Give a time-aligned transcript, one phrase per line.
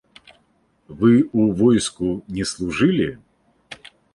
[1.01, 2.09] Вы ў войску
[2.39, 3.09] не служылі?